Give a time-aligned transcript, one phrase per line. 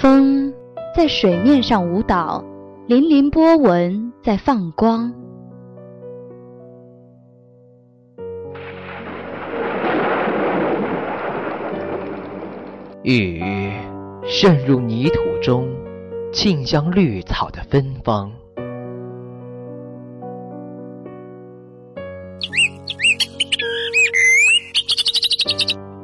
[0.00, 0.54] 风
[0.94, 2.44] 在水面上舞蹈，
[2.86, 5.12] 粼粼波纹在放光。
[13.02, 13.42] 雨
[14.24, 15.68] 渗入泥土中，
[16.32, 18.30] 沁香绿草的芬芳。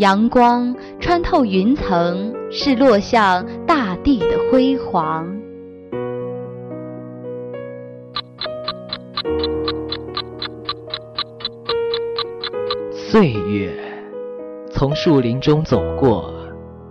[0.00, 5.28] 阳光穿透云层，是落向大地的辉煌。
[12.94, 13.70] 岁月
[14.70, 16.32] 从树林中走过，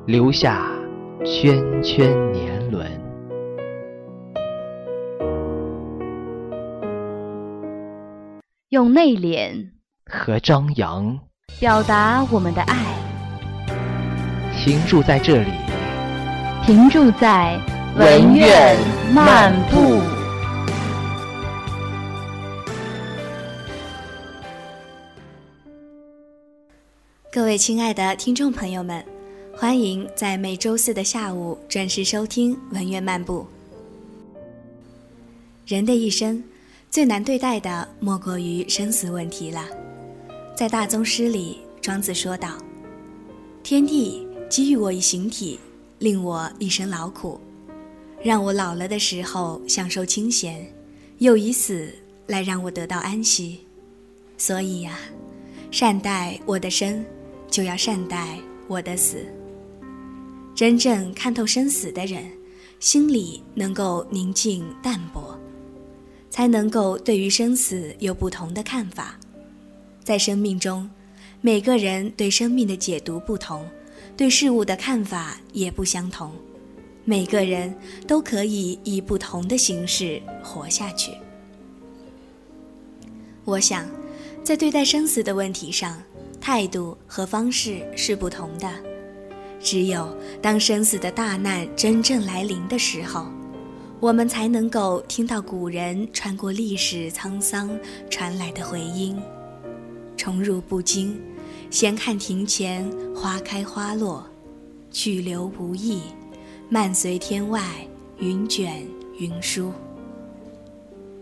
[0.06, 0.70] 留下
[1.26, 2.88] 圈圈年轮。
[8.70, 9.72] 用内敛
[10.06, 11.20] 和张扬
[11.58, 12.76] 表达我们的爱。
[14.62, 15.52] 停驻在这里，
[16.66, 17.58] 停驻在
[17.98, 18.78] 文苑
[19.14, 20.02] 漫步。
[27.32, 29.04] 各位亲爱的听众朋友们，
[29.56, 33.48] 欢迎在每周四的下午准时收听文苑漫步。
[35.66, 36.44] 人的一生
[36.90, 39.64] 最难对待的莫过于生死问题了。
[40.56, 42.58] 在大宗师里，庄子说道
[43.64, 45.60] ：“天地。”给予我一形体，
[46.00, 47.40] 令我一生劳苦，
[48.24, 50.68] 让我老了的时候享受清闲，
[51.20, 51.94] 又以死
[52.26, 53.60] 来让我得到安息。
[54.40, 54.98] 所以呀，
[55.70, 57.06] 善待我的生，
[57.48, 59.24] 就要善待我的死。
[60.56, 62.28] 真正看透生死的人，
[62.80, 65.40] 心里能够宁静淡泊，
[66.32, 69.16] 才能够对于生死有不同的看法。
[70.10, 70.90] 在生命中，
[71.40, 73.64] 每个人对生命的解读不同。
[74.18, 76.32] 对事物的看法也不相同，
[77.06, 77.72] 每个人
[78.08, 81.12] 都可以以不同的形式活下去。
[83.46, 83.88] 我想，
[84.44, 86.02] 在对待生死的问题上，
[86.42, 88.68] 态度和方式是不同的。
[89.62, 93.28] 只有当生死的大难真正来临的时候，
[94.00, 97.70] 我们才能够听到古人穿过历史沧桑
[98.10, 99.16] 传来的回音，
[100.20, 101.18] 宠辱不惊。
[101.72, 104.30] 闲看庭前花开花落，
[104.92, 106.02] 去留无意，
[106.68, 107.64] 漫随天外
[108.18, 108.86] 云卷
[109.18, 109.72] 云舒。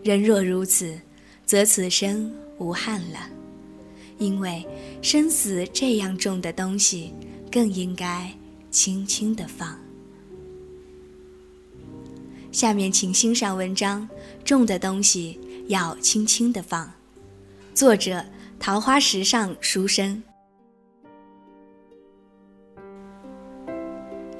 [0.02, 0.98] 人若如此，
[1.46, 3.30] 则此生无憾了。
[4.18, 4.66] 因为
[5.00, 7.14] 生死这样重的东西，
[7.52, 8.28] 更应该
[8.68, 9.78] 轻轻的放。
[12.50, 14.08] 下面请欣赏文章：
[14.44, 15.38] 重的东西
[15.68, 16.92] 要轻轻的放。
[17.74, 18.24] 作者：
[18.60, 20.20] 桃花石上书生。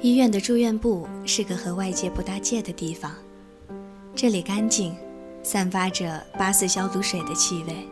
[0.01, 3.11] 医院的住院部是个和外界不搭界的地方，
[4.13, 4.95] 这里干净，
[5.41, 7.87] 散发着八四消毒水的气味。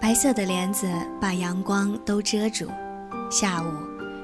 [0.00, 0.86] 白色的帘子
[1.20, 2.68] 把阳光都遮住，
[3.30, 3.66] 下午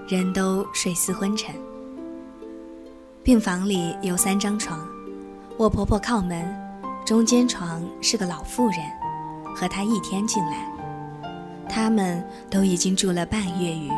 [0.06, 1.55] 人都睡似昏沉。
[3.25, 4.87] 病房里有三张床，
[5.56, 6.47] 我婆婆靠门，
[7.06, 8.78] 中间床是个老妇人，
[9.56, 10.71] 和她一天进来，
[11.70, 13.88] 他们都已经住了半月余。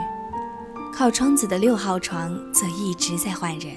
[0.95, 3.75] 靠窗子的六号床则一直在换人。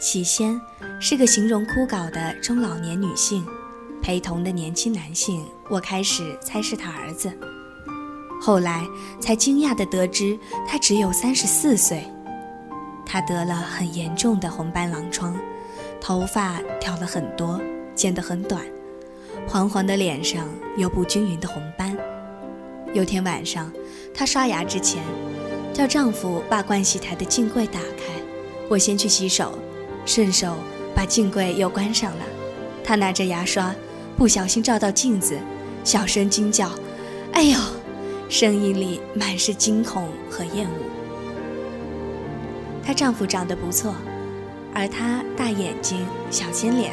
[0.00, 0.58] 起先
[1.00, 3.44] 是个形容枯槁的中老年女性，
[4.00, 7.30] 陪同的年轻男性，我开始猜是他儿子，
[8.40, 8.86] 后来
[9.20, 12.02] 才惊讶地得知他只有三十四岁。
[13.04, 15.36] 他得了很严重的红斑狼疮，
[16.00, 17.60] 头发掉了很多，
[17.94, 18.62] 剪得很短，
[19.46, 21.87] 黄黄的脸上有不均匀的红斑。
[22.94, 23.70] 有天晚上，
[24.14, 25.02] 她刷牙之前。
[25.74, 28.20] 叫丈夫把盥洗台的镜柜打开，
[28.68, 29.56] 我先去洗手，
[30.04, 30.56] 顺手
[30.92, 32.24] 把镜柜又关上了。
[32.82, 33.72] 她拿着牙刷，
[34.16, 35.38] 不小心照到镜子，
[35.84, 36.68] 小声惊叫
[37.32, 37.56] ：“哎呦！”
[38.28, 40.82] 声音里满是惊恐和厌恶。
[42.84, 43.94] 她丈夫长得不错，
[44.74, 46.92] 而她大眼睛、小尖脸，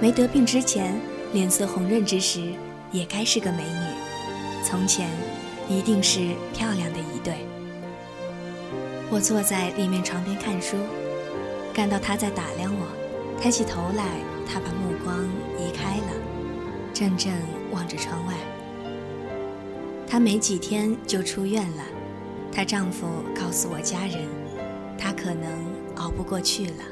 [0.00, 1.00] 没得病之前，
[1.32, 2.42] 脸色红润之时，
[2.90, 4.09] 也该是个美女。
[4.62, 5.08] 从前，
[5.68, 7.46] 一定是漂亮的一对。
[9.10, 10.76] 我坐在里面床边看书，
[11.74, 12.86] 感到他在打量我。
[13.40, 14.04] 抬起头来，
[14.46, 15.24] 他把目光
[15.58, 16.12] 移开了，
[16.92, 17.32] 怔怔
[17.72, 18.34] 望着窗外。
[20.06, 21.82] 她没几天就出院了，
[22.52, 24.28] 她丈夫告诉我家人，
[24.98, 25.50] 她可能
[25.96, 26.84] 熬不过去了。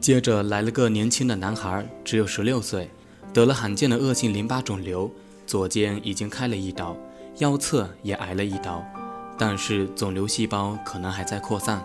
[0.00, 2.88] 接着来了个年轻的男孩，只有十六岁，
[3.34, 5.10] 得了罕见的恶性淋巴肿瘤，
[5.44, 6.96] 左肩已经开了一刀，
[7.38, 8.80] 腰侧也挨了一刀，
[9.36, 11.84] 但是肿瘤细胞可能还在扩散。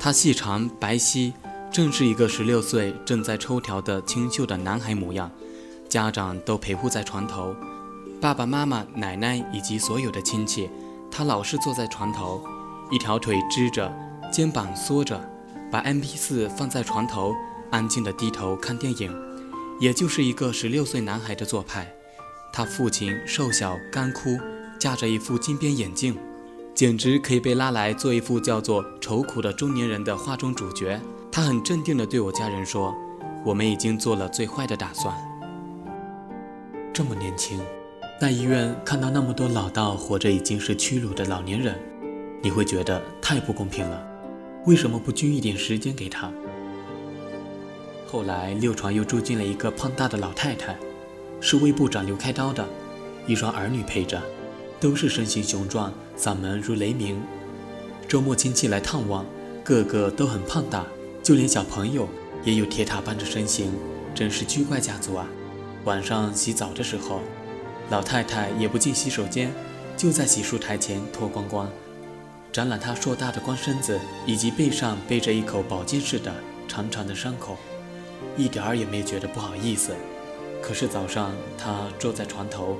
[0.00, 1.34] 他细长白皙，
[1.70, 5.30] 正是一个十六岁正在抽条的清秀的男孩模样。
[5.86, 7.54] 家长都陪护在床头，
[8.18, 10.70] 爸爸妈妈、奶奶以及所有的亲戚，
[11.10, 12.42] 他老是坐在床头，
[12.90, 13.94] 一条腿支着，
[14.32, 15.20] 肩膀缩着，
[15.70, 17.34] 把 MP4 放在床头。
[17.70, 19.12] 安静地低头看电影，
[19.78, 21.92] 也就是一个十六岁男孩的做派。
[22.52, 24.38] 他父亲瘦小干枯，
[24.78, 26.16] 架着一副金边眼镜，
[26.74, 31.00] 简直可以被拉来做一副叫做“愁苦的中年人”的画中主角。
[31.30, 32.94] 他很镇定地对我家人说
[33.44, 35.14] ：“我们已经做了最坏的打算。”
[36.94, 37.60] 这么年轻，
[38.18, 41.78] 在医院看到那么多老到活着已经是屈辱的老年人，
[42.42, 44.02] 你会觉得太不公平了。
[44.64, 46.32] 为什么不均一点时间给他？
[48.16, 50.74] 后来六床又住进了一个胖大的老太太，
[51.38, 52.66] 是魏部长刘开刀的，
[53.26, 54.18] 一双儿女陪着，
[54.80, 57.20] 都是身形雄壮，嗓门如雷鸣。
[58.08, 59.26] 周末亲戚来探望，
[59.62, 60.86] 个个都很胖大，
[61.22, 62.08] 就连小朋友
[62.42, 63.70] 也有铁塔般的身形，
[64.14, 65.28] 真是巨怪家族啊！
[65.84, 67.20] 晚上洗澡的时候，
[67.90, 69.52] 老太太也不进洗手间，
[69.94, 71.70] 就在洗漱台前脱光光，
[72.50, 76.32] 展览她硕大的光身子以及背上背着一口宝剑似的
[76.66, 77.58] 长长的伤口。
[78.36, 79.94] 一点儿也没觉得不好意思，
[80.62, 82.76] 可是早上他坐在床头，